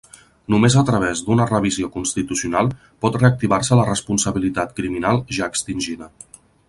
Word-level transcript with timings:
Només 0.51 0.75
a 0.79 0.83
través 0.85 1.19
d'una 1.25 1.45
revisió 1.51 1.89
constitucional 1.97 2.71
pot 3.05 3.19
reactivar-se 3.23 3.77
la 3.81 3.85
responsabilitat 3.91 4.75
criminal 4.81 5.23
ja 5.39 5.51
extingida. 5.55 6.11